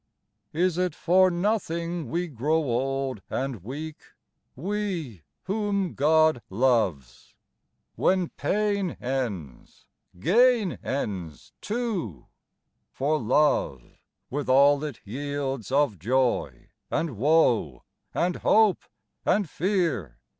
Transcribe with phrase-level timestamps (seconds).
[0.51, 3.99] 'Is it for nothing we grow old and weak,
[4.55, 7.35] We whom God loyes?
[7.93, 9.85] When pain ends,
[10.19, 12.25] gain ends too,
[12.89, 13.83] For love,
[14.31, 18.81] with all it yields of joy and woe And hope
[19.23, 20.17] and fear